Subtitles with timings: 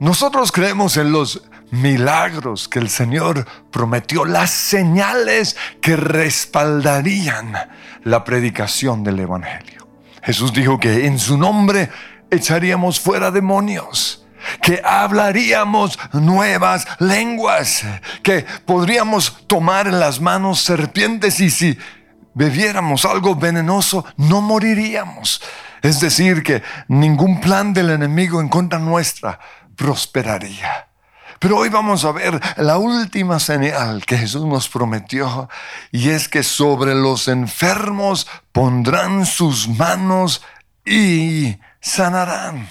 [0.00, 7.52] Nosotros creemos en los milagros que el Señor prometió, las señales que respaldarían
[8.04, 9.88] la predicación del Evangelio.
[10.22, 11.90] Jesús dijo que en su nombre
[12.30, 14.24] echaríamos fuera demonios,
[14.62, 17.84] que hablaríamos nuevas lenguas,
[18.22, 21.76] que podríamos tomar en las manos serpientes y si
[22.34, 25.42] bebiéramos algo venenoso no moriríamos.
[25.82, 29.38] Es decir, que ningún plan del enemigo en contra nuestra
[29.78, 30.88] prosperaría.
[31.38, 35.48] Pero hoy vamos a ver la última señal que Jesús nos prometió
[35.92, 40.42] y es que sobre los enfermos pondrán sus manos
[40.84, 42.68] y sanarán.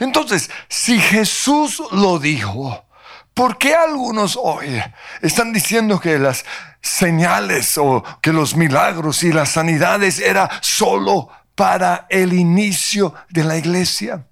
[0.00, 2.86] Entonces, si Jesús lo dijo,
[3.34, 4.82] ¿por qué algunos hoy
[5.20, 6.46] están diciendo que las
[6.80, 13.58] señales o que los milagros y las sanidades era solo para el inicio de la
[13.58, 14.24] iglesia?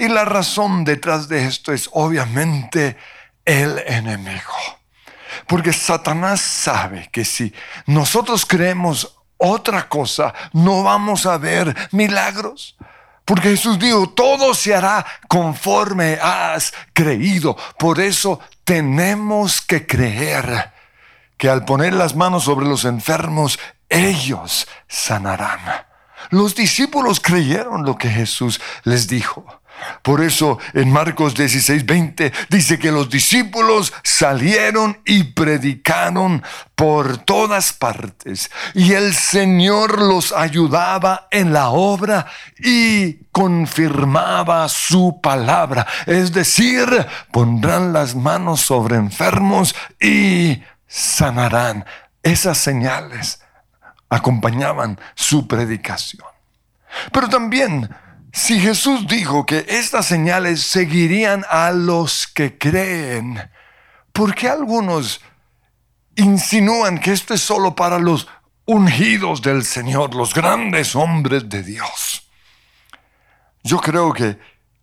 [0.00, 2.96] Y la razón detrás de esto es obviamente
[3.44, 4.54] el enemigo.
[5.46, 7.52] Porque Satanás sabe que si
[7.84, 12.78] nosotros creemos otra cosa, no vamos a ver milagros.
[13.26, 17.54] Porque Jesús dijo, todo se hará conforme has creído.
[17.78, 20.72] Por eso tenemos que creer
[21.36, 23.58] que al poner las manos sobre los enfermos,
[23.90, 25.60] ellos sanarán.
[26.30, 29.59] Los discípulos creyeron lo que Jesús les dijo.
[30.02, 36.42] Por eso en Marcos 16, 20 dice que los discípulos salieron y predicaron
[36.74, 42.26] por todas partes y el Señor los ayudaba en la obra
[42.58, 45.86] y confirmaba su palabra.
[46.06, 46.88] Es decir,
[47.30, 51.84] pondrán las manos sobre enfermos y sanarán.
[52.22, 53.40] Esas señales
[54.08, 56.26] acompañaban su predicación.
[57.12, 57.88] Pero también
[58.32, 63.50] si Jesús dijo que estas señales seguirían a los que creen,
[64.12, 65.20] ¿por qué algunos
[66.16, 68.28] insinúan que esto es solo para los
[68.66, 72.28] ungidos del Señor, los grandes hombres de Dios?
[73.62, 74.38] Yo creo que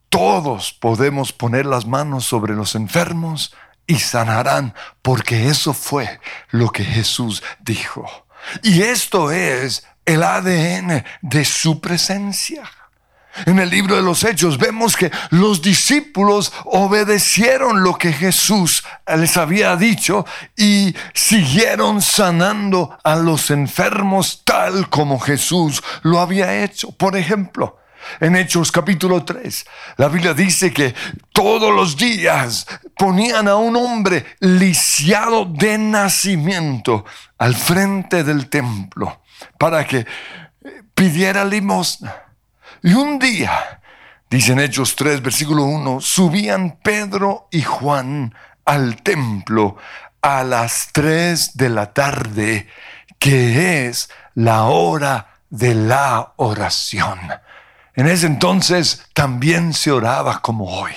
[0.10, 6.20] todos podemos poner las manos sobre los enfermos y sanarán, porque eso fue
[6.50, 8.28] lo que Jesús dijo.
[8.64, 12.70] Y esto es el ADN de su presencia.
[13.46, 18.84] En el libro de los Hechos vemos que los discípulos obedecieron lo que Jesús
[19.16, 26.92] les había dicho y siguieron sanando a los enfermos tal como Jesús lo había hecho.
[26.92, 27.78] Por ejemplo,
[28.20, 29.66] en Hechos capítulo 3,
[29.98, 30.96] la Biblia dice que
[31.32, 32.66] todos los días
[32.98, 37.06] ponían a un hombre lisiado de nacimiento
[37.38, 39.22] al frente del templo
[39.60, 40.06] para que
[40.96, 42.27] pidiera limosna.
[42.88, 43.82] Y un día,
[44.30, 48.34] dicen Hechos 3, versículo 1, subían Pedro y Juan
[48.64, 49.76] al templo
[50.22, 52.70] a las 3 de la tarde,
[53.20, 57.20] que es la hora de la oración.
[57.94, 60.94] En ese entonces también se oraba como hoy,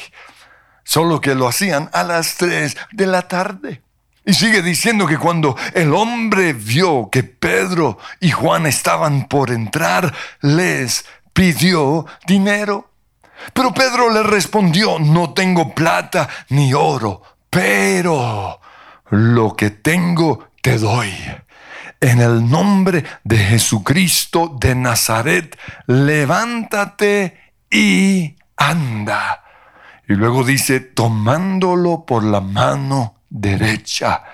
[0.84, 3.83] solo que lo hacían a las 3 de la tarde.
[4.25, 10.15] Y sigue diciendo que cuando el hombre vio que Pedro y Juan estaban por entrar,
[10.43, 11.05] les
[11.41, 12.91] pidió dinero.
[13.55, 18.61] Pero Pedro le respondió, no tengo plata ni oro, pero
[19.09, 21.11] lo que tengo te doy.
[21.99, 27.41] En el nombre de Jesucristo de Nazaret, levántate
[27.71, 29.43] y anda.
[30.06, 34.25] Y luego dice, tomándolo por la mano derecha,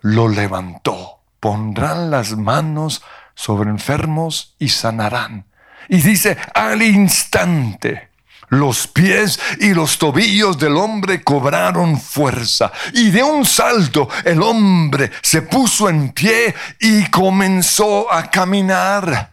[0.00, 1.20] lo levantó.
[1.40, 3.02] Pondrán las manos
[3.34, 5.47] sobre enfermos y sanarán.
[5.88, 8.08] Y dice, al instante,
[8.48, 12.72] los pies y los tobillos del hombre cobraron fuerza.
[12.94, 19.32] Y de un salto el hombre se puso en pie y comenzó a caminar.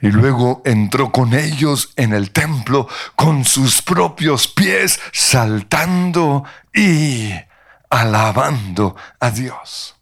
[0.00, 6.44] Y luego entró con ellos en el templo con sus propios pies saltando
[6.74, 7.30] y
[7.88, 9.95] alabando a Dios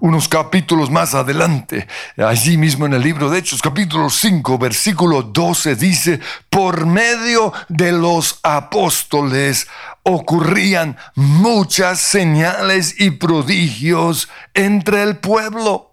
[0.00, 5.76] unos capítulos más adelante, allí mismo en el libro de Hechos, capítulo 5, versículo 12,
[5.76, 6.20] dice,
[6.50, 9.68] por medio de los apóstoles
[10.02, 15.92] ocurrían muchas señales y prodigios entre el pueblo.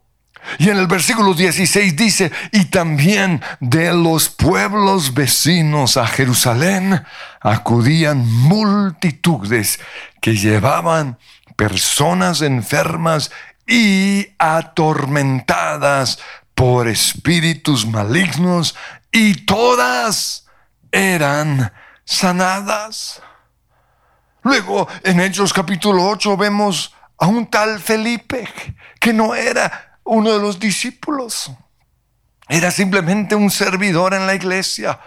[0.59, 7.03] Y en el versículo 16 dice, y también de los pueblos vecinos a Jerusalén
[7.39, 9.79] acudían multitudes
[10.21, 11.17] que llevaban
[11.55, 13.31] personas enfermas
[13.67, 16.19] y atormentadas
[16.53, 18.75] por espíritus malignos
[19.11, 20.45] y todas
[20.91, 21.71] eran
[22.05, 23.21] sanadas.
[24.43, 28.47] Luego, en Hechos capítulo 8 vemos a un tal Felipe,
[28.99, 31.51] que no era uno de los discípulos.
[32.49, 34.99] Era simplemente un servidor en la iglesia.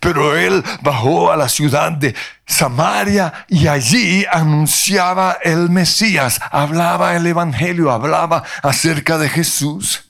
[0.00, 2.14] Pero él bajó a la ciudad de
[2.46, 10.08] Samaria y allí anunciaba el Mesías, hablaba el Evangelio, hablaba acerca de Jesús.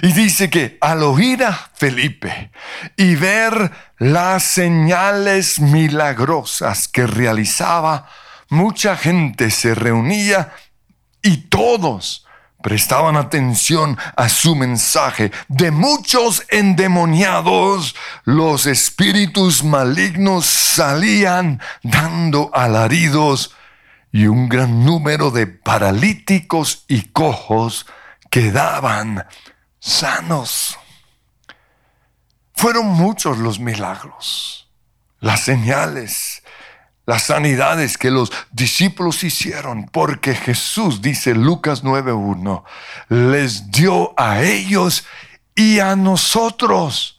[0.00, 2.50] Y dice que al oír a Felipe
[2.96, 8.08] y ver las señales milagrosas que realizaba,
[8.48, 10.52] mucha gente se reunía
[11.22, 12.26] y todos
[12.62, 15.32] prestaban atención a su mensaje.
[15.48, 17.94] De muchos endemoniados,
[18.24, 23.54] los espíritus malignos salían dando alaridos
[24.12, 27.86] y un gran número de paralíticos y cojos
[28.30, 29.26] quedaban
[29.80, 30.78] sanos.
[32.54, 34.70] Fueron muchos los milagros,
[35.18, 36.41] las señales,
[37.06, 42.62] las sanidades que los discípulos hicieron, porque Jesús, dice Lucas 9.1,
[43.08, 45.04] les dio a ellos
[45.54, 47.18] y a nosotros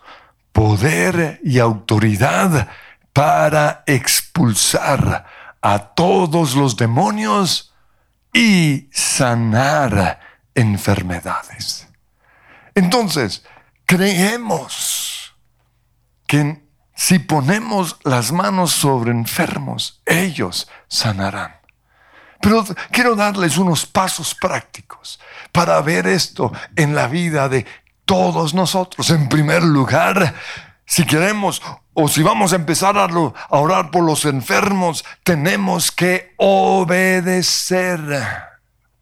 [0.52, 2.70] poder y autoridad
[3.12, 5.26] para expulsar
[5.62, 7.74] a todos los demonios
[8.34, 10.20] y sanar
[10.56, 11.88] enfermedades.
[12.76, 13.44] Entonces,
[13.86, 15.36] creemos
[16.26, 16.63] que
[16.96, 21.56] si ponemos las manos sobre enfermos, ellos sanarán.
[22.42, 25.20] Pero quiero darles unos pasos prácticos
[25.52, 27.66] para ver esto en la vida de
[28.06, 29.10] todos nosotros.
[29.10, 30.36] En primer lugar,
[30.86, 31.62] si queremos
[31.94, 33.08] o si vamos a empezar a,
[33.50, 38.00] orar por los enfermos, tenemos que obedecer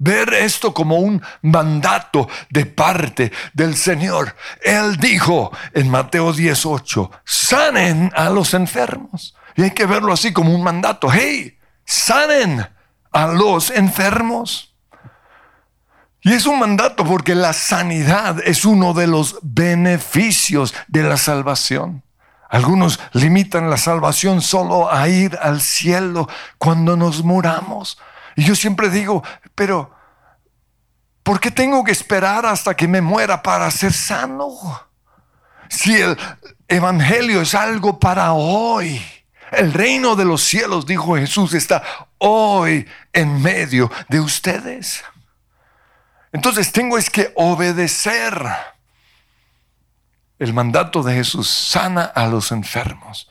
[0.01, 4.35] ver esto como un mandato de parte del Señor.
[4.63, 9.35] Él dijo en Mateo 18, sanen a los enfermos.
[9.55, 11.07] Y hay que verlo así como un mandato.
[11.11, 12.65] Hey, sanen
[13.11, 14.73] a los enfermos.
[16.23, 22.03] Y es un mandato porque la sanidad es uno de los beneficios de la salvación.
[22.49, 26.27] Algunos limitan la salvación solo a ir al cielo
[26.57, 27.99] cuando nos muramos.
[28.35, 29.23] Y yo siempre digo,
[29.55, 29.93] pero
[31.23, 34.51] ¿por qué tengo que esperar hasta que me muera para ser sano?
[35.69, 36.17] Si el
[36.67, 39.01] Evangelio es algo para hoy.
[39.51, 41.83] El reino de los cielos, dijo Jesús, está
[42.17, 45.03] hoy en medio de ustedes.
[46.31, 48.47] Entonces tengo es que obedecer
[50.39, 53.29] el mandato de Jesús, sana a los enfermos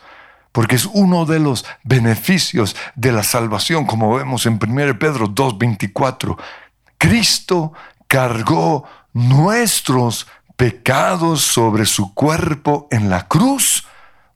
[0.52, 6.36] porque es uno de los beneficios de la salvación, como vemos en 1 Pedro 2.24.
[6.98, 7.72] Cristo
[8.08, 10.26] cargó nuestros
[10.56, 13.86] pecados sobre su cuerpo en la cruz,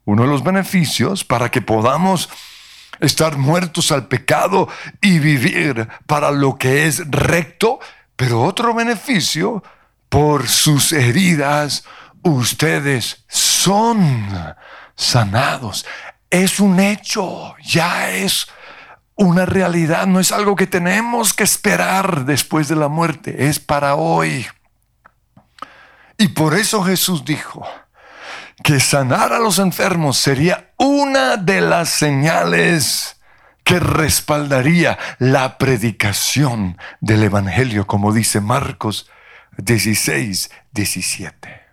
[0.05, 2.29] uno de los beneficios para que podamos
[3.01, 4.69] estar muertos al pecado
[5.01, 7.81] y vivir para lo que es recto,
[8.17, 9.63] pero otro beneficio,
[10.09, 11.85] por sus heridas
[12.23, 14.29] ustedes son
[14.97, 15.87] sanados.
[16.31, 18.49] Es un hecho, ya es
[19.17, 23.95] una realidad, no es algo que tenemos que esperar después de la muerte, es para
[23.95, 24.47] hoy.
[26.19, 27.67] Y por eso Jesús dijo
[28.63, 33.17] que sanar a los enfermos sería una de las señales
[33.65, 39.11] que respaldaría la predicación del Evangelio, como dice Marcos
[39.57, 41.64] 16, 17.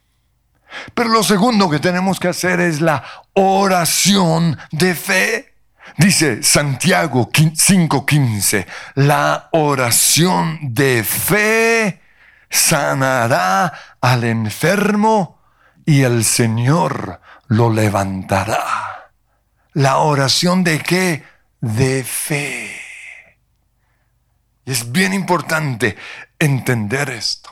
[0.94, 5.54] Pero lo segundo que tenemos que hacer es la oración de fe.
[5.98, 12.02] Dice Santiago 5:15, la oración de fe
[12.50, 15.40] sanará al enfermo
[15.86, 19.12] y el Señor lo levantará.
[19.74, 21.24] La oración de qué?
[21.60, 22.80] De fe.
[24.66, 25.98] Es bien importante
[26.40, 27.51] entender esto.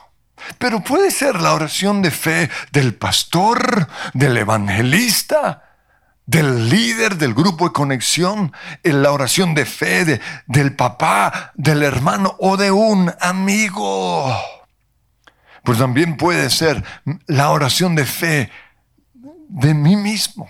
[0.58, 5.70] Pero puede ser la oración de fe del pastor, del evangelista,
[6.26, 8.52] del líder del grupo de conexión,
[8.84, 14.32] la oración de fe del papá, del hermano o de un amigo.
[15.64, 16.84] Pues también puede ser
[17.26, 18.50] la oración de fe
[19.48, 20.46] de mí mismo.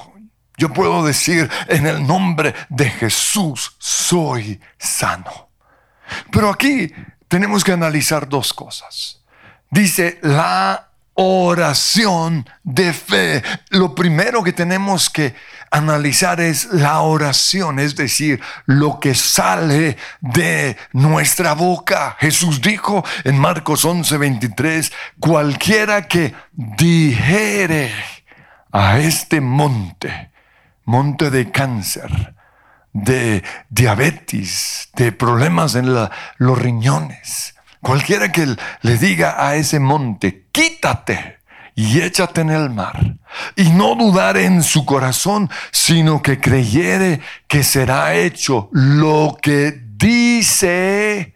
[0.59, 5.49] Yo puedo decir, en el nombre de Jesús soy sano.
[6.31, 6.93] Pero aquí
[7.27, 9.20] tenemos que analizar dos cosas
[9.71, 13.43] dice la oración de fe.
[13.71, 15.35] Lo primero que tenemos que
[15.71, 22.17] analizar es la oración, es decir, lo que sale de nuestra boca.
[22.19, 27.93] Jesús dijo en Marcos 11:23, cualquiera que dijere
[28.73, 30.31] a este monte,
[30.85, 32.35] monte de cáncer,
[32.93, 37.55] de diabetes, de problemas en los riñones.
[37.83, 41.39] Cualquiera que le diga a ese monte, quítate
[41.75, 43.17] y échate en el mar,
[43.57, 51.35] y no dudar en su corazón, sino que creyere que será hecho lo que dice,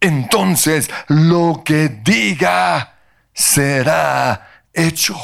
[0.00, 2.94] entonces lo que diga
[3.34, 5.16] será hecho.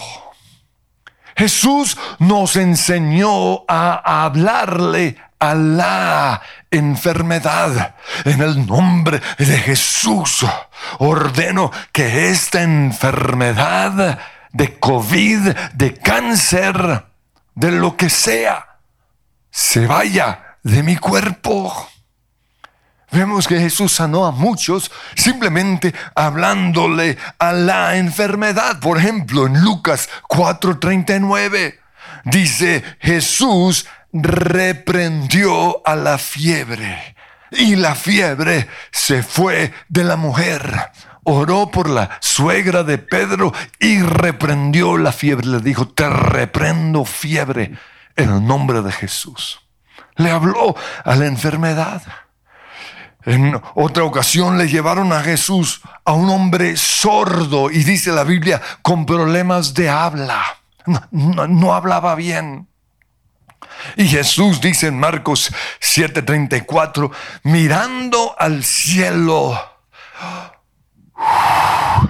[1.35, 7.94] Jesús nos enseñó a hablarle a la enfermedad.
[8.24, 10.44] En el nombre de Jesús
[10.98, 14.18] ordeno que esta enfermedad
[14.52, 17.04] de COVID, de cáncer,
[17.54, 18.78] de lo que sea,
[19.50, 21.88] se vaya de mi cuerpo.
[23.12, 28.80] Vemos que Jesús sanó a muchos simplemente hablándole a la enfermedad.
[28.80, 31.78] Por ejemplo, en Lucas 4:39
[32.24, 37.16] dice, Jesús reprendió a la fiebre
[37.50, 40.90] y la fiebre se fue de la mujer.
[41.25, 45.47] Oró por la suegra de Pedro y reprendió la fiebre.
[45.47, 47.73] Le dijo, te reprendo fiebre
[48.16, 49.61] en el nombre de Jesús.
[50.16, 52.02] Le habló a la enfermedad.
[53.25, 58.61] En otra ocasión le llevaron a Jesús a un hombre sordo y dice la Biblia
[58.83, 60.42] con problemas de habla.
[61.12, 62.69] No, hablaba bien.
[63.96, 67.10] Y Jesús dice en Marcos 7:34,
[67.44, 69.58] mirando al cielo,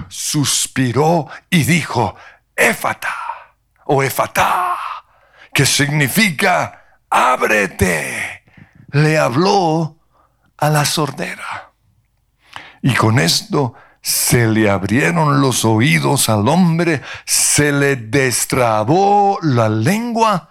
[0.09, 2.15] suspiró y dijo,
[2.55, 3.13] Éfata
[3.85, 4.75] o Éfata,
[5.53, 8.43] que significa ábrete.
[8.91, 9.97] Le habló
[10.57, 11.71] a la sordera.
[12.81, 20.49] Y con esto se le abrieron los oídos al hombre, se le destrabó la lengua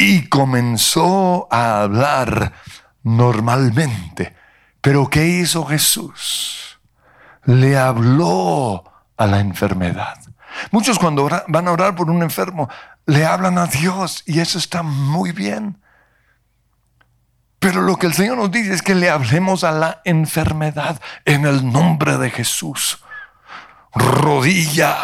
[0.00, 2.54] y comenzó a hablar
[3.02, 4.34] normalmente.
[4.80, 6.80] Pero ¿qué hizo Jesús?
[7.44, 8.84] Le habló
[9.18, 10.18] a la enfermedad.
[10.70, 12.70] Muchos cuando van a orar por un enfermo,
[13.04, 15.82] le hablan a Dios y eso está muy bien.
[17.58, 21.44] Pero lo que el Señor nos dice es que le hablemos a la enfermedad en
[21.44, 23.04] el nombre de Jesús.
[23.92, 24.96] Rodilla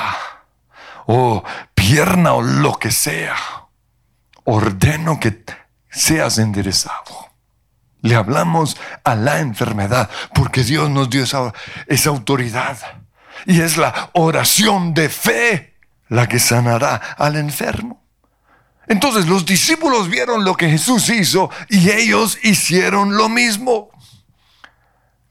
[1.05, 3.37] o pierna o lo que sea.
[4.47, 5.45] Ordeno que
[5.91, 7.31] seas enderezado.
[8.01, 11.53] Le hablamos a la enfermedad porque Dios nos dio esa,
[11.87, 12.79] esa autoridad.
[13.45, 15.75] Y es la oración de fe
[16.09, 18.03] la que sanará al enfermo.
[18.87, 23.91] Entonces los discípulos vieron lo que Jesús hizo y ellos hicieron lo mismo.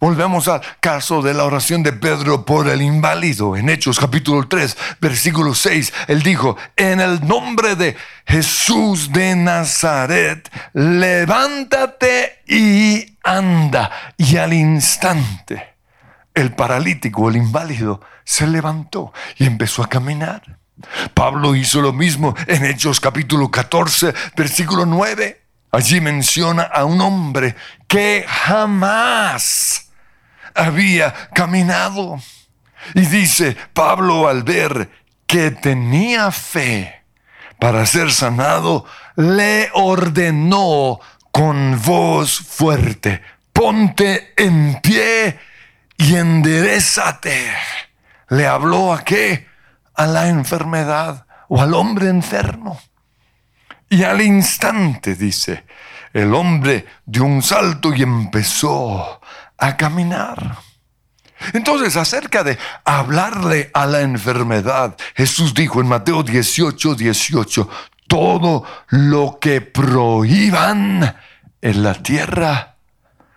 [0.06, 3.58] Volvemos al caso de la oración de Pedro por el inválido.
[3.58, 7.98] En Hechos capítulo 3, versículo 6, él dijo, en el nombre de
[8.28, 13.90] Jesús de Nazaret, levántate y anda.
[14.16, 15.74] Y al instante,
[16.36, 20.60] el paralítico, el inválido, se levantó y empezó a caminar.
[21.16, 25.42] Pablo hizo lo mismo en Hechos capítulo 14, versículo 9.
[25.72, 27.56] Allí menciona a un hombre
[27.88, 29.85] que jamás
[30.56, 32.20] había caminado.
[32.94, 34.90] Y dice Pablo al ver
[35.28, 37.04] que tenía fe
[37.60, 38.86] para ser sanado,
[39.16, 41.00] le ordenó
[41.32, 43.22] con voz fuerte,
[43.54, 45.40] ponte en pie
[45.98, 47.52] y enderezate.
[48.30, 49.56] ¿Le habló a qué?
[49.96, 52.80] a la enfermedad o al hombre enfermo.
[53.90, 55.66] Y al instante, dice,
[56.14, 59.22] el hombre dio un salto y empezó
[59.58, 60.58] a caminar.
[61.54, 67.70] Entonces, acerca de hablarle a la enfermedad, Jesús dijo en Mateo 18, 18,
[68.08, 71.16] todo lo que prohíban
[71.62, 72.78] en la tierra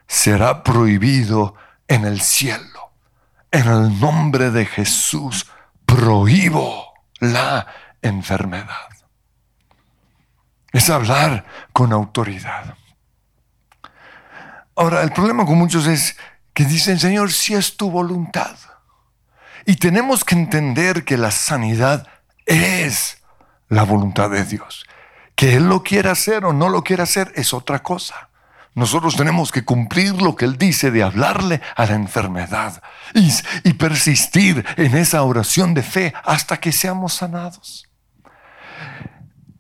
[0.07, 1.55] será prohibido
[1.87, 2.93] en el cielo.
[3.51, 5.47] En el nombre de Jesús
[5.85, 7.67] prohíbo la
[8.03, 8.89] enfermedad.
[10.73, 12.75] Es hablar con autoridad.
[14.79, 16.17] Ahora, el problema con muchos es
[16.55, 18.57] que dicen, Señor, si es tu voluntad.
[19.67, 22.07] Y tenemos que entender que la sanidad
[22.47, 23.19] es
[23.69, 24.87] la voluntad de Dios.
[25.35, 28.29] Que Él lo quiera hacer o no lo quiera hacer es otra cosa.
[28.75, 32.81] Nosotros tenemos que cumplir lo que Él dice de hablarle a la enfermedad
[33.15, 33.33] y,
[33.65, 37.89] y, persistir en esa oración de fe hasta que seamos sanados.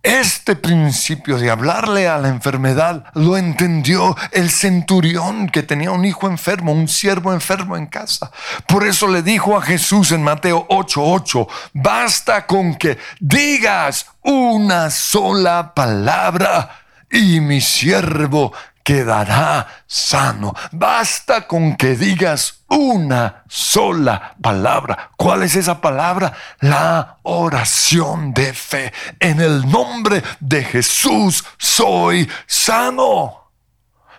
[0.02, 6.28] Este principio de hablarle a la enfermedad lo entendió el centurión que tenía un hijo
[6.28, 8.30] enfermo, un siervo enfermo en casa.
[8.68, 15.74] Por eso le dijo a Jesús en Mateo 8:8, basta con que digas una sola
[15.74, 16.70] palabra
[17.10, 18.52] y mi siervo
[18.88, 20.54] quedará sano.
[20.72, 25.10] Basta con que digas una sola palabra.
[25.14, 26.32] ¿Cuál es esa palabra?
[26.60, 28.90] La oración de fe.
[29.20, 33.50] En el nombre de Jesús soy sano.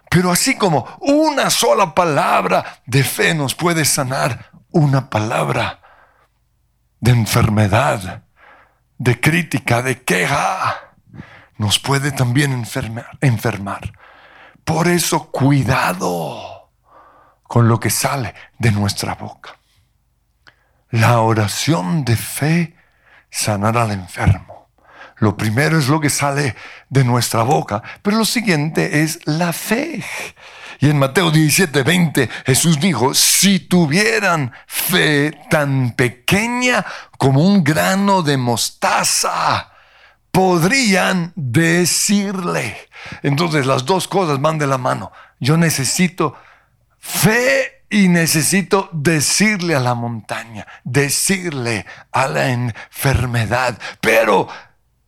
[0.08, 5.80] Pero así como una sola palabra de fe nos puede sanar, una palabra
[7.00, 8.22] de enfermedad,
[9.00, 10.94] de crítica, de queja,
[11.58, 13.18] nos puede también enfermar.
[13.20, 13.99] enfermar.
[14.70, 16.70] Por eso cuidado
[17.42, 19.58] con lo que sale de nuestra boca.
[20.92, 22.76] La oración de fe
[23.32, 24.70] sanará al enfermo.
[25.18, 26.56] Lo primero es lo que sale
[26.88, 30.06] de nuestra boca, pero lo siguiente es la fe.
[30.80, 36.86] Y en Mateo 17, 20 Jesús dijo, si tuvieran fe tan pequeña
[37.18, 39.72] como un grano de mostaza,
[40.32, 42.90] podrían decirle.
[43.24, 45.12] Entonces las dos cosas van de la mano.
[45.40, 46.36] Yo necesito
[46.98, 54.48] fe y necesito decirle a la montaña, decirle a la enfermedad, pero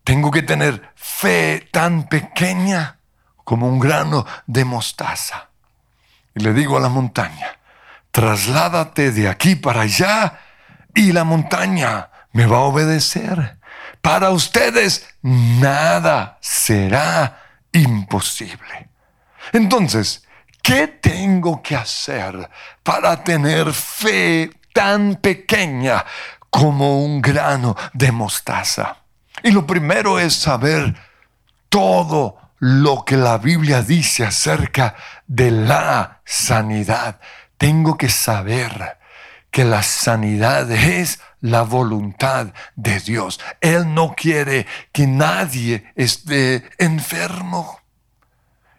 [0.03, 2.97] tengo que tener fe tan pequeña
[3.43, 5.49] como un grano de mostaza.
[6.33, 7.59] Y le digo a la montaña,
[8.11, 10.39] trasládate de aquí para allá
[10.95, 13.59] y la montaña me va a obedecer.
[14.01, 17.41] Para ustedes nada será
[17.71, 18.89] imposible.
[19.53, 20.27] Entonces,
[20.61, 22.49] ¿qué tengo que hacer
[22.83, 26.03] para tener fe tan pequeña
[26.49, 28.97] como un grano de mostaza?
[29.43, 30.95] Y lo primero es saber
[31.69, 34.95] todo lo que la Biblia dice acerca
[35.27, 37.19] de la sanidad.
[37.57, 38.97] Tengo que saber
[39.49, 43.39] que la sanidad es la voluntad de Dios.
[43.59, 47.79] Él no quiere que nadie esté enfermo.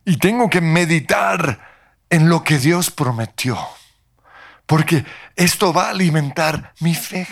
[0.04, 1.61] Y tengo que meditar
[2.11, 3.59] en lo que Dios prometió,
[4.66, 5.04] porque
[5.37, 7.27] esto va a alimentar mi fe.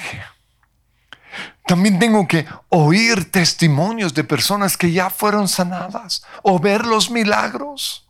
[1.66, 8.08] También tengo que oír testimonios de personas que ya fueron sanadas o ver los milagros.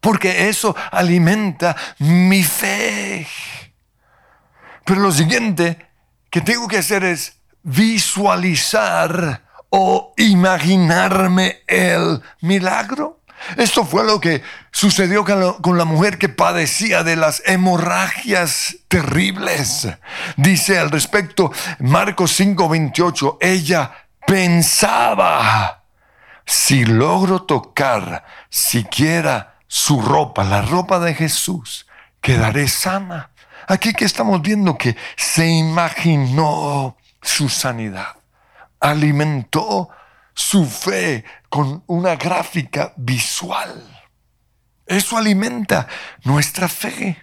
[0.00, 3.26] Porque eso alimenta mi fe.
[4.84, 5.93] Pero lo siguiente
[6.34, 13.20] que tengo que hacer es visualizar o imaginarme el milagro.
[13.56, 14.42] Esto fue lo que
[14.72, 19.86] sucedió con la mujer que padecía de las hemorragias terribles.
[20.36, 23.92] Dice al respecto Marcos 5:28, ella
[24.26, 25.84] pensaba,
[26.44, 31.86] si logro tocar siquiera su ropa, la ropa de Jesús,
[32.20, 33.30] quedaré sana.
[33.66, 38.16] Aquí que estamos viendo que se imaginó su sanidad,
[38.80, 39.88] alimentó
[40.34, 43.82] su fe con una gráfica visual.
[44.86, 45.88] Eso alimenta
[46.24, 47.22] nuestra fe.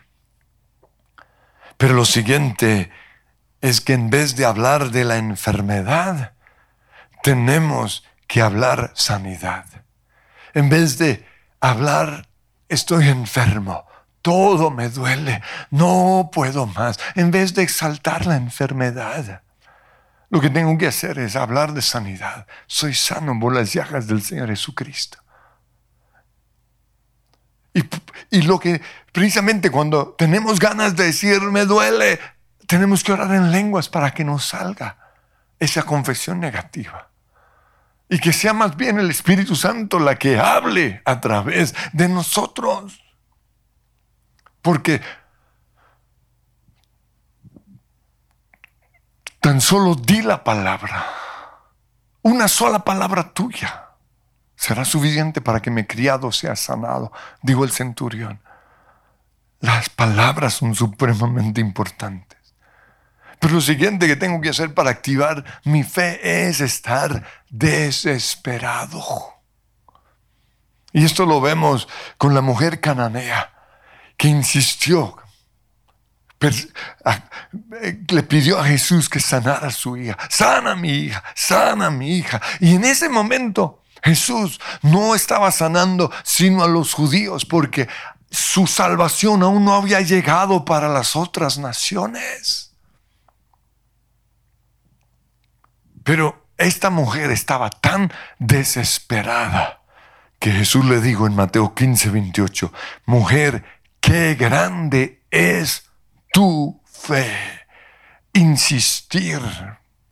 [1.77, 2.91] Pero lo siguiente
[3.61, 6.33] es que en vez de hablar de la enfermedad,
[7.21, 9.65] tenemos que hablar sanidad.
[10.53, 11.25] En vez de
[11.59, 12.27] hablar
[12.69, 13.85] estoy enfermo,
[14.21, 19.41] todo me duele, no puedo más, en vez de exaltar la enfermedad,
[20.29, 22.47] lo que tengo que hacer es hablar de sanidad.
[22.65, 25.17] Soy sano por las llagas del Señor Jesucristo.
[27.73, 27.83] Y,
[28.29, 28.81] y, lo que
[29.11, 32.19] precisamente cuando tenemos ganas de decir me duele,
[32.65, 34.97] tenemos que orar en lenguas para que nos salga
[35.59, 37.09] esa confesión negativa.
[38.09, 43.01] Y que sea más bien el Espíritu Santo la que hable a través de nosotros.
[44.61, 45.01] Porque
[49.41, 51.03] Tan solo di la palabra.
[52.21, 53.87] Una sola palabra tuya
[54.55, 58.39] será suficiente para que mi criado sea sanado, dijo el centurión.
[59.59, 62.37] Las palabras son supremamente importantes.
[63.39, 69.03] Pero lo siguiente que tengo que hacer para activar mi fe es estar desesperado.
[70.93, 71.87] Y esto lo vemos
[72.19, 73.60] con la mujer cananea
[74.21, 75.17] que insistió
[78.07, 80.15] le pidió a Jesús que sanara a su hija.
[80.29, 82.39] Sana mi hija, sana mi hija.
[82.59, 87.89] Y en ese momento Jesús no estaba sanando sino a los judíos porque
[88.29, 92.75] su salvación aún no había llegado para las otras naciones.
[96.03, 99.81] Pero esta mujer estaba tan desesperada
[100.37, 102.71] que Jesús le dijo en Mateo 15, 28,
[103.05, 103.80] mujer,
[104.11, 105.89] qué grande es
[106.33, 107.33] tu fe,
[108.33, 109.39] insistir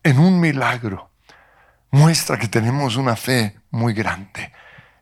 [0.02, 1.10] en un milagro,
[1.90, 4.54] muestra que tenemos una fe muy grande.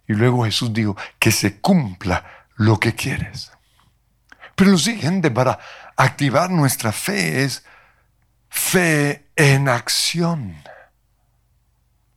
[0.09, 3.53] Y luego Jesús dijo, que se cumpla lo que quieres.
[4.57, 5.61] Pero lo siguiente para
[5.97, 7.65] activar nuestra fe es
[8.49, 10.61] fe en acción.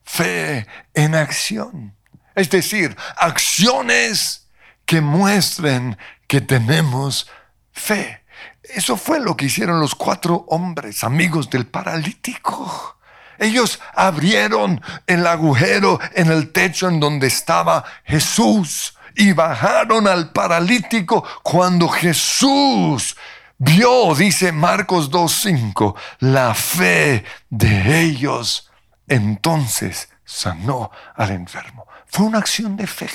[0.02, 0.66] Fe
[0.96, 1.96] en acción.
[2.34, 4.50] Es decir, acciones
[4.88, 5.96] que muestren
[6.32, 7.30] que tenemos
[7.74, 8.24] fe.
[8.64, 12.98] Eso fue lo que hicieron los cuatro hombres, amigos del paralítico.
[13.38, 21.22] Ellos abrieron el agujero en el techo en donde estaba Jesús y bajaron al paralítico
[21.44, 23.18] cuando Jesús
[23.58, 28.72] vio, dice Marcos 2.5, la fe de ellos.
[29.06, 31.88] Entonces sanó al enfermo.
[32.06, 33.10] Fue una acción de fe.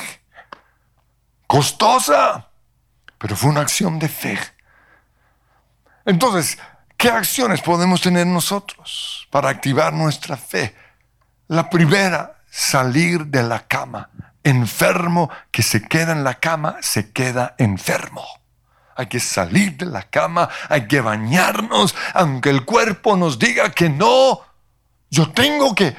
[1.47, 2.46] Costosa,
[3.27, 4.39] pero fue una acción de fe.
[6.05, 6.59] Entonces,
[6.97, 10.77] ¿qué acciones podemos tener nosotros para activar nuestra fe?
[11.49, 14.11] La primera, salir de la cama.
[14.45, 18.25] Enfermo que se queda en la cama, se queda enfermo.
[18.95, 23.89] Hay que salir de la cama, hay que bañarnos, aunque el cuerpo nos diga que
[23.89, 24.41] no.
[25.11, 25.97] Yo tengo que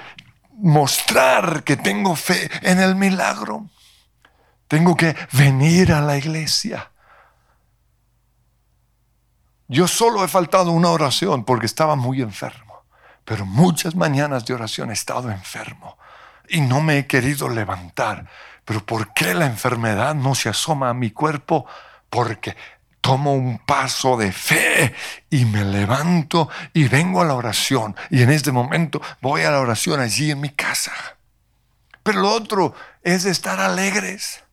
[0.54, 3.70] mostrar que tengo fe en el milagro.
[4.70, 6.90] Tengo que venir a la iglesia.
[9.68, 12.86] Yo solo he faltado una oración porque estaba muy enfermo,
[13.26, 15.98] pero muchas mañanas de oración he estado enfermo
[16.48, 18.28] y no me he querido levantar.
[18.64, 21.66] Pero ¿por qué la enfermedad no se asoma a mi cuerpo?
[22.10, 22.56] Porque
[23.02, 24.94] tomo un paso de fe
[25.30, 27.96] y me levanto y vengo a la oración.
[28.10, 30.94] Y en este momento voy a la oración allí en mi casa.
[32.04, 34.44] Pero lo otro es estar alegres.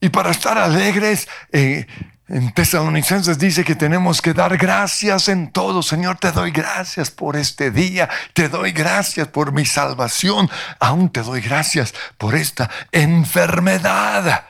[0.00, 1.86] Y para estar alegres, eh,
[2.30, 5.82] en Tesalonicenses dice que tenemos que dar gracias en todo.
[5.82, 8.08] Señor, te doy gracias por este día.
[8.34, 10.48] Te doy gracias por mi salvación.
[10.78, 14.44] Aún te doy gracias por esta enfermedad.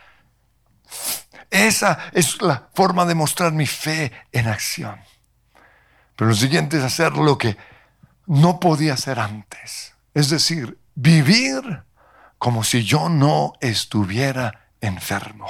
[1.48, 5.00] Esa es la forma de mostrar mi fe en acción.
[6.16, 7.56] Pero lo siguiente es hacer lo que
[8.26, 9.94] no podía hacer antes.
[10.12, 11.82] Es decir, vivir
[12.36, 15.48] como si yo no estuviera enfermo.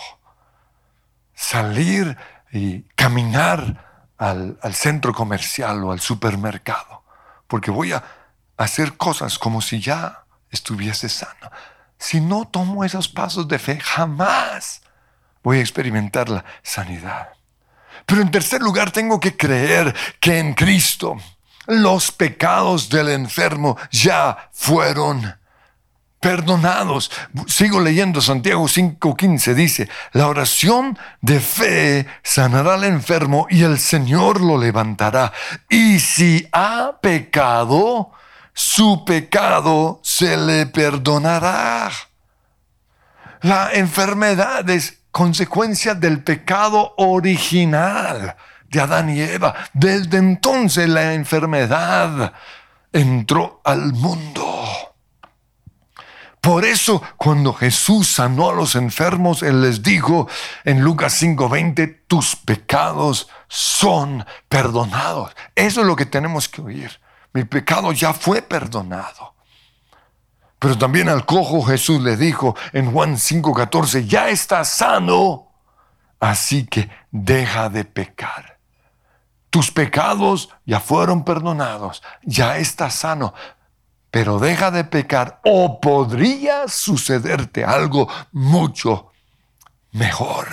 [1.43, 2.19] Salir
[2.53, 7.03] y caminar al, al, centro comercial o al supermercado.
[7.47, 8.05] Porque voy a
[8.59, 11.51] hacer cosas como si ya estuviese sano.
[11.99, 14.83] Si no tomo esos pasos de fe, jamás
[15.43, 17.31] voy a experimentar la sanidad.
[18.05, 21.17] Pero en tercer lugar, tengo que creer que en Cristo
[21.67, 25.40] los pecados del enfermo ya fueron
[26.21, 27.11] perdonados.
[27.47, 34.41] Sigo leyendo Santiago 5:15, dice, la oración de fe sanará al enfermo y el Señor
[34.41, 35.33] lo levantará.
[35.69, 38.13] Y si ha pecado,
[38.53, 41.91] su pecado se le perdonará.
[43.43, 48.37] La enfermedad es consecuencia del pecado original
[48.69, 49.55] de Adán y Eva.
[49.73, 52.35] Desde entonces la enfermedad
[52.93, 54.90] entró al mundo.
[56.41, 60.27] Por eso cuando Jesús sanó a los enfermos, Él les dijo
[60.65, 65.35] en Lucas 5:20, tus pecados son perdonados.
[65.55, 67.01] Eso es lo que tenemos que oír.
[67.33, 69.35] Mi pecado ya fue perdonado.
[70.59, 75.53] Pero también al cojo Jesús le dijo en Juan 5:14, ya está sano,
[76.21, 78.59] así que deja de pecar.
[79.51, 83.35] Tus pecados ya fueron perdonados, ya está sano,
[84.11, 89.13] pero deja de pecar o podría sucederte algo mucho
[89.93, 90.49] mejor.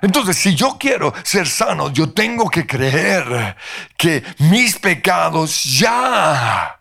[0.00, 3.56] Entonces, si yo quiero ser sano, yo tengo que creer
[3.96, 6.80] que mis pecados ya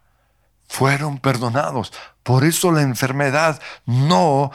[0.67, 1.93] fueron perdonados.
[2.23, 4.51] Por eso la enfermedad no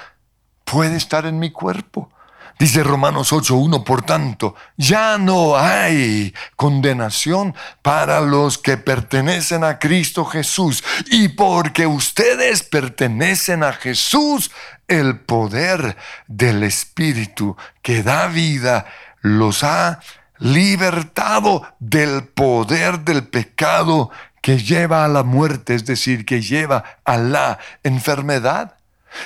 [0.65, 2.11] puede estar en mi cuerpo.
[2.59, 10.25] Dice Romanos 8.1, por tanto, ya no hay condenación para los que pertenecen a Cristo
[10.25, 10.83] Jesús.
[11.11, 14.51] Y porque ustedes pertenecen a Jesús,
[14.89, 18.87] el poder del Espíritu que da vida
[19.21, 20.01] los ha
[20.39, 27.17] libertado del poder del pecado que lleva a la muerte, es decir, que lleva a
[27.17, 28.76] la enfermedad.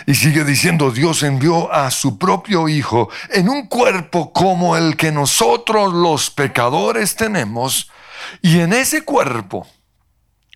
[0.06, 5.12] Y sigue diciendo, Dios envió a su propio Hijo en un cuerpo como el que
[5.12, 7.90] nosotros los pecadores tenemos,
[8.42, 9.66] y en ese cuerpo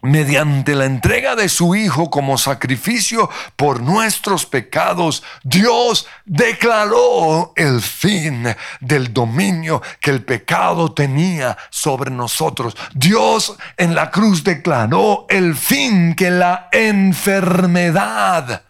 [0.04, 8.54] mediante la entrega de su Hijo como sacrificio por nuestros pecados, Dios declaró el fin
[8.80, 12.76] del dominio que el pecado tenía sobre nosotros.
[12.94, 18.62] Dios en la cruz declaró el fin que la enfermedad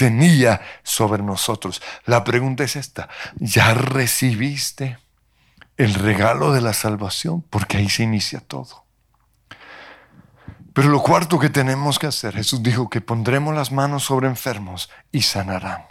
[0.00, 1.82] tenía sobre nosotros.
[2.06, 4.96] La pregunta es esta, ¿ya recibiste
[5.76, 7.42] el regalo de la salvación?
[7.42, 8.86] Porque ahí se inicia todo.
[10.72, 14.88] Pero lo cuarto que tenemos que hacer, Jesús dijo que pondremos las manos sobre enfermos
[15.12, 15.84] y sanarán.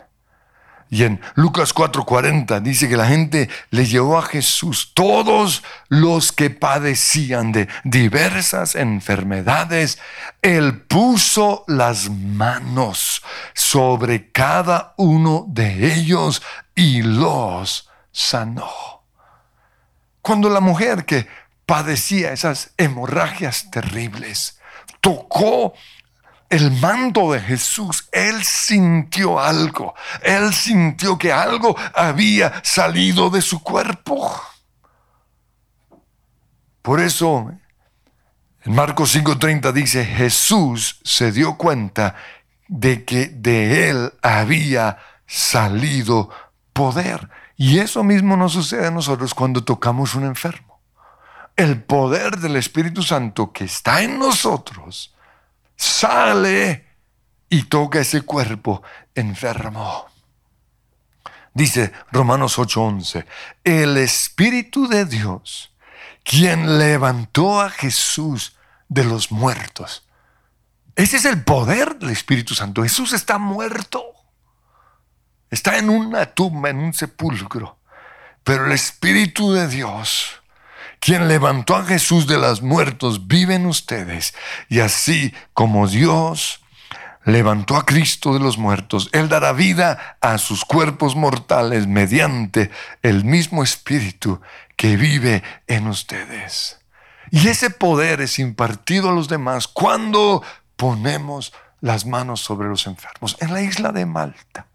[0.91, 6.49] Y en Lucas 4:40 dice que la gente le llevó a Jesús todos los que
[6.49, 9.99] padecían de diversas enfermedades.
[10.41, 13.21] Él puso las manos
[13.53, 16.41] sobre cada uno de ellos
[16.73, 19.03] y los sanó.
[20.21, 21.27] Cuando la mujer que
[21.67, 24.59] padecía esas hemorragias terribles
[25.01, 25.73] tocó
[26.49, 29.93] el manto de Jesús, él sintió algo.
[30.23, 34.41] Él sintió que algo había salido de su cuerpo.
[36.81, 37.51] Por eso,
[38.63, 42.15] en Marcos 5:30 dice, Jesús se dio cuenta
[42.67, 46.29] de que de él había salido
[46.73, 47.29] poder.
[47.57, 50.79] Y eso mismo nos sucede a nosotros cuando tocamos un enfermo.
[51.55, 55.13] El poder del Espíritu Santo que está en nosotros
[55.79, 56.85] sale
[57.49, 58.83] y toca ese cuerpo
[59.15, 60.05] enfermo.
[61.53, 63.25] Dice Romanos 8:11,
[63.63, 65.71] el Espíritu de Dios,
[66.23, 68.57] quien levantó a Jesús
[68.89, 70.05] de los muertos.
[70.95, 72.83] Ese es el poder del Espíritu Santo.
[72.83, 74.03] Jesús está muerto.
[75.49, 77.79] Está en una tumba, en un sepulcro.
[78.43, 80.41] Pero el Espíritu de Dios
[80.99, 84.33] quien levantó a Jesús de los muertos, vive en ustedes.
[84.67, 86.61] Y así como Dios
[87.25, 93.23] levantó a Cristo de los muertos, Él dará vida a sus cuerpos mortales mediante el
[93.23, 94.41] mismo Espíritu
[94.75, 96.79] que vive en ustedes.
[97.31, 100.43] Y ese poder es impartido a los demás cuando
[100.75, 103.37] ponemos las manos sobre los enfermos.
[103.39, 104.67] En la isla de Malta,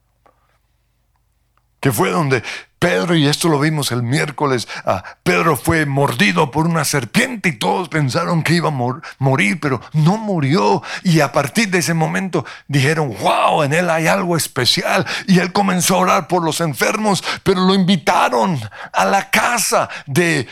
[1.81, 2.43] que fue donde
[2.85, 7.53] Pedro, y esto lo vimos el miércoles, ah, Pedro fue mordido por una serpiente y
[7.53, 10.83] todos pensaron que iba a morir, pero no murió.
[11.03, 15.07] Y a partir de ese momento dijeron, wow, en él hay algo especial.
[15.27, 18.61] Y él comenzó a orar por los enfermos, pero lo invitaron
[18.93, 20.47] a la casa de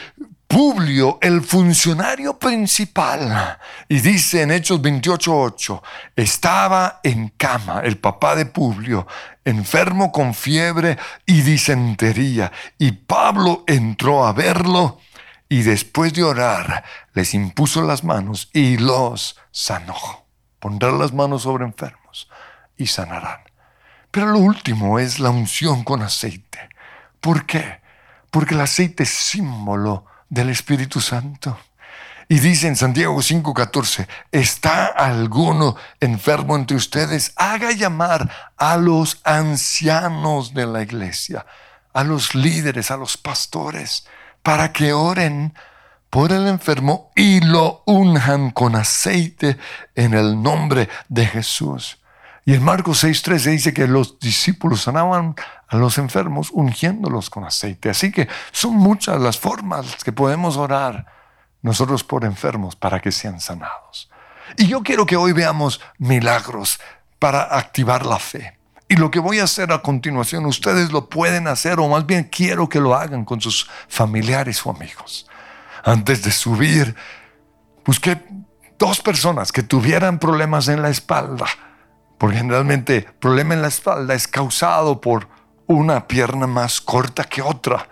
[0.53, 5.83] Publio, el funcionario principal, y dice en Hechos 28:8,
[6.14, 9.07] estaba en cama el papá de Publio,
[9.44, 14.98] enfermo con fiebre y disentería, y Pablo entró a verlo
[15.48, 20.26] y después de orar les impuso las manos y los sanó.
[20.59, 22.28] Pondrá las manos sobre enfermos
[22.76, 23.40] y sanarán.
[24.11, 26.68] Pero lo último es la unción con aceite.
[27.20, 27.81] ¿Por qué?
[28.31, 31.59] Porque el aceite es símbolo del Espíritu Santo.
[32.28, 37.32] Y dice en Santiago 5:14, ¿está alguno enfermo entre ustedes?
[37.37, 41.46] Haga llamar a los ancianos de la iglesia,
[41.92, 44.06] a los líderes, a los pastores,
[44.42, 45.54] para que oren
[46.11, 49.56] por el enfermo y lo unjan con aceite
[49.94, 51.98] en el nombre de Jesús.
[52.44, 55.35] Y en Marcos 6:13 dice que los discípulos sanaban
[55.68, 57.88] a los enfermos ungiéndolos con aceite.
[57.88, 61.21] Así que son muchas las formas que podemos orar
[61.62, 64.11] nosotros por enfermos para que sean sanados.
[64.57, 66.81] Y yo quiero que hoy veamos milagros
[67.18, 68.59] para activar la fe.
[68.88, 72.25] Y lo que voy a hacer a continuación, ustedes lo pueden hacer o más bien
[72.25, 75.27] quiero que lo hagan con sus familiares o amigos.
[75.83, 76.94] Antes de subir,
[77.87, 78.22] busqué
[78.79, 81.46] dos personas que tuvieran problemas en la espalda,
[82.18, 85.29] porque generalmente problema en la espalda es causado por
[85.66, 87.88] una pierna más corta que otra.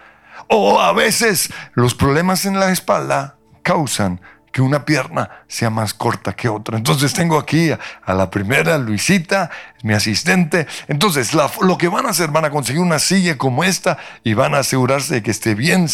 [0.48, 4.20] O a veces los problemas en la espalda causan
[4.52, 6.76] que una pierna sea más corta que otra.
[6.76, 9.50] Entonces tengo aquí a, la primera, Luisita,
[9.82, 10.66] mi asistente.
[10.88, 14.54] Entonces lo que van a hacer, van a conseguir una silla como esta y van
[14.54, 15.86] a asegurarse de que esté bien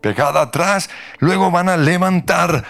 [0.00, 0.90] pegada atrás.
[1.18, 2.64] Luego van a levantar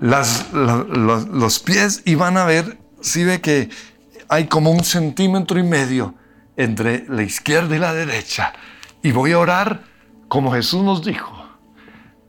[0.00, 3.70] los pies y van a ver si ve que
[4.28, 6.14] hay como un centímetro y medio
[6.56, 8.52] entre la izquierda y la derecha.
[9.02, 9.82] Y voy a orar
[10.28, 11.33] como Jesús nos dijo.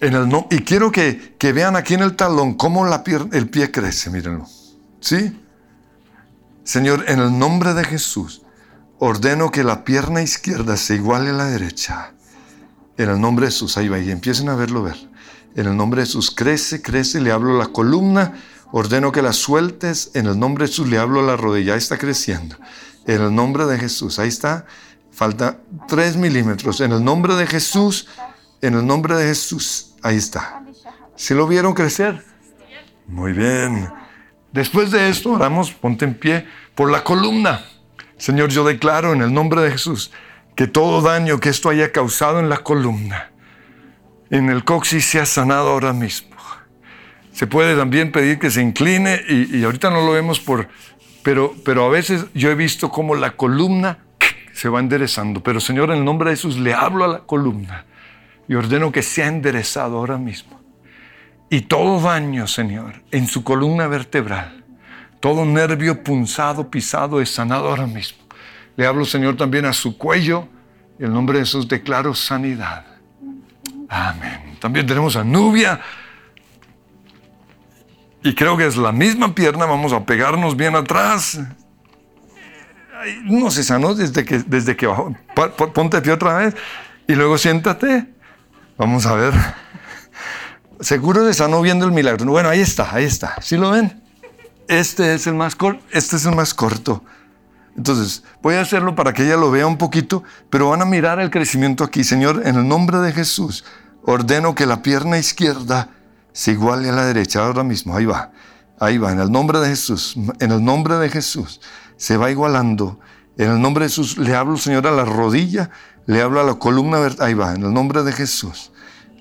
[0.05, 3.71] En el no, y quiero que, vean aquí en el talón cómo la el pie
[3.71, 4.45] crece, mírenlo.
[4.99, 5.41] ¿Sí?
[6.63, 8.43] Señor, en el nombre de Jesús,
[8.99, 12.13] ordeno que la pierna izquierda se iguale a la derecha.
[12.97, 15.09] En el nombre de Jesús, ahí va, y empiecen a verlo ver.
[15.55, 18.33] En el nombre de Jesús, crece, crece, le hablo la columna,
[18.73, 22.57] ordeno que la sueltes, en el nombre de Jesús le hablo la rodilla, está creciendo.
[23.07, 24.19] En el nombre de Jesús.
[24.19, 24.67] Ahí está.
[25.09, 26.79] Falta 3 milímetros.
[26.81, 28.07] En el nombre de Jesús.
[28.61, 29.94] En el nombre de Jesús.
[30.05, 30.61] Ahí está.
[31.15, 32.23] ¿Se lo vieron crecer?
[33.07, 33.89] Muy bien.
[34.51, 37.65] Después de esto, oramos, ponte en pie, por la columna.
[38.15, 40.11] Señor, yo declaro en el nombre de Jesús
[40.53, 43.31] que todo daño que esto haya causado en la columna,
[44.29, 46.35] en el coxis, sea sanado ahora mismo.
[47.33, 50.67] Se puede también pedir que se incline y, ahorita no lo vemos por,
[51.23, 54.05] pero, pero a veces yo he visto como la columna
[54.53, 55.41] se va enderezando.
[55.41, 57.85] Pero Señor, en el nombre de Jesús le hablo a la columna
[58.47, 60.59] y ordeno que sea enderezado ahora mismo.
[61.49, 64.63] Y todo daño, Señor, en su columna vertebral,
[65.19, 68.25] todo nervio punzado, pisado, es sanado ahora mismo.
[68.75, 70.47] Le hablo, Señor, también a su cuello.
[70.99, 72.85] El nombre de Jesús declaro sanidad.
[73.89, 74.57] Amén.
[74.59, 75.79] También tenemos a Nubia.
[78.23, 79.65] Y creo que es la misma pierna.
[79.65, 81.39] Vamos a pegarnos bien atrás.
[83.23, 85.15] No se sanó desde que, desde que bajó.
[85.73, 86.55] Ponte pie otra vez.
[87.07, 88.14] Y luego siéntate.
[88.77, 89.33] Vamos a ver.
[90.81, 92.25] Seguro se sanó viendo el milagro.
[92.25, 93.35] Bueno, ahí está, ahí está.
[93.41, 94.01] ¿Sí lo ven?
[94.67, 95.81] Este es el más corto.
[95.91, 97.03] Este es el más corto.
[97.77, 101.19] Entonces, voy a hacerlo para que ella lo vea un poquito, pero van a mirar
[101.19, 102.03] el crecimiento aquí.
[102.03, 103.65] Señor, en el nombre de Jesús,
[104.03, 105.89] ordeno que la pierna izquierda
[106.31, 107.95] se iguale a la derecha ahora mismo.
[107.95, 108.31] Ahí va,
[108.79, 111.59] ahí va, en el nombre de Jesús, en el nombre de Jesús,
[111.97, 112.99] se va igualando.
[113.37, 115.69] En el nombre de Jesús, le hablo, Señor, a la rodilla,
[116.05, 116.99] le hablo a la columna.
[117.19, 118.71] Ahí va, en el nombre de Jesús.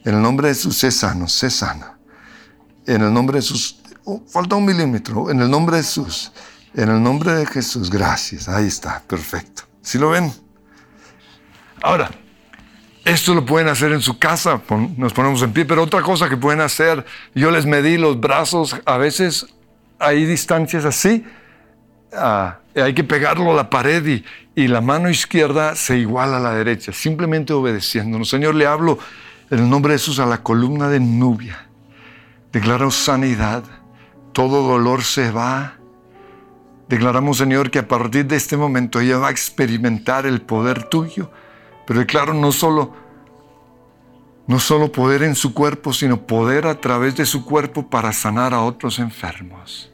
[0.05, 1.49] En el nombre de Jesús, sé sano, sé.
[2.87, 5.31] En el nombre de Jesús, oh, falta un milímetro.
[5.31, 6.33] En el nombre de Jesús.
[6.75, 8.49] En el nombre de Jesús, gracias.
[8.49, 9.63] Ahí está, perfecto.
[9.81, 10.33] ¿Sí lo ven?
[11.83, 12.11] Ahora,
[13.05, 14.63] esto lo pueden hacer en su casa,
[14.97, 18.81] nos ponemos en pie, pero otra cosa que pueden hacer, yo les medí los brazos,
[18.87, 19.47] a veces
[19.99, 21.23] hay distancias así,
[22.17, 24.23] ah, hay que pegarlo a la pared
[24.57, 28.29] y, la mano izquierda se iguala a la derecha, simplemente obedeciéndonos.
[28.29, 28.99] Señor, le hablo
[29.51, 31.67] en el nombre de Jesús a la columna de Nubia.
[32.53, 33.65] Declaro sanidad,
[34.33, 35.75] todo dolor se va,
[36.89, 41.31] Declaramos, Señor, que a partir de este momento ella va a experimentar el poder tuyo.
[41.87, 42.95] Pero declaro no solo,
[44.47, 48.53] no solo poder en su cuerpo, sino poder a través de su cuerpo para sanar
[48.53, 49.94] a otros enfermos.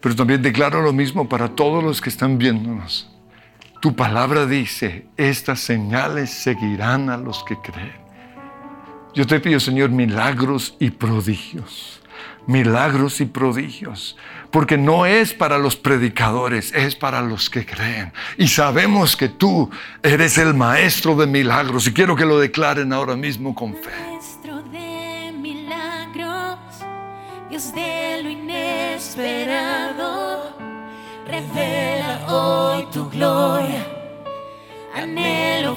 [0.00, 3.10] Pero también declaro lo mismo para todos los que están viéndonos.
[3.80, 8.08] Tu palabra dice, estas señales seguirán a los que creen.
[9.14, 12.00] Yo te pido, Señor, milagros y prodigios.
[12.46, 14.16] Milagros y prodigios
[14.50, 18.12] porque no es para los predicadores, es para los que creen.
[18.36, 19.70] Y sabemos que tú
[20.02, 23.90] eres el maestro de milagros y quiero que lo declaren ahora mismo con fe.
[24.10, 26.58] Maestro de milagros,
[27.50, 29.87] Dios de lo inesperado,
[32.28, 33.84] hoy tu gloria,
[34.94, 35.76] anhelo